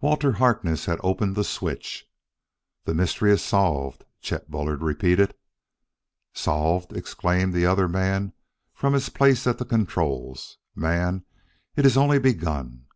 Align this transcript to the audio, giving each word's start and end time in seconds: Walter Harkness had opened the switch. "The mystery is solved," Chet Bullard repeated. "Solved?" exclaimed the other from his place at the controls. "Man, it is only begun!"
Walter 0.00 0.32
Harkness 0.32 0.86
had 0.86 0.98
opened 1.04 1.36
the 1.36 1.44
switch. 1.44 2.10
"The 2.84 2.94
mystery 2.94 3.30
is 3.30 3.44
solved," 3.44 4.04
Chet 4.20 4.50
Bullard 4.50 4.82
repeated. 4.82 5.34
"Solved?" 6.32 6.96
exclaimed 6.96 7.54
the 7.54 7.64
other 7.64 7.86
from 8.74 8.92
his 8.92 9.08
place 9.08 9.46
at 9.46 9.58
the 9.58 9.64
controls. 9.64 10.58
"Man, 10.74 11.24
it 11.76 11.86
is 11.86 11.96
only 11.96 12.18
begun!" 12.18 12.86